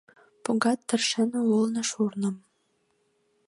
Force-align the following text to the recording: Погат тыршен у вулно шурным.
Погат 0.43 0.79
тыршен 0.87 1.29
у 1.39 1.41
вулно 1.49 1.83
шурным. 1.89 2.35